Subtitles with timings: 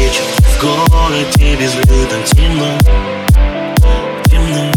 [0.00, 2.78] вечер В городе безлюдно темно
[4.24, 4.72] Темно.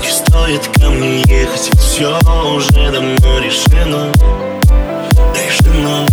[0.00, 2.18] Не стоит ко мне ехать Ведь все
[2.56, 4.12] уже давно решено
[5.34, 6.06] Решено.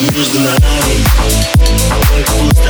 [0.00, 0.94] Между нами
[1.88, 2.65] Тобой пусто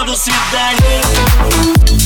[0.00, 2.01] до свидания.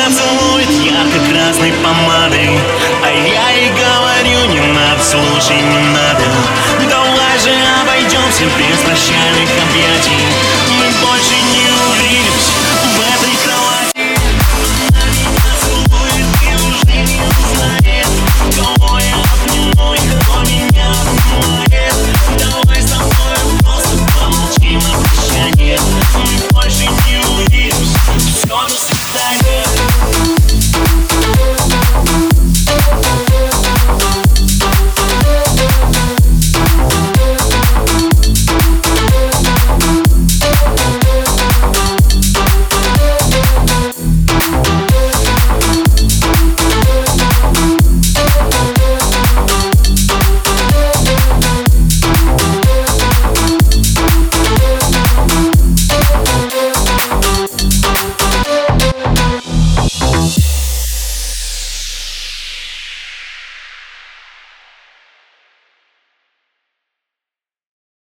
[0.00, 2.58] меня целует ярко-красной помадой.
[3.02, 6.24] А я ей говорю, не надо, слушай, не надо.
[6.88, 7.50] Давай же
[7.82, 9.49] обойдемся без прощальных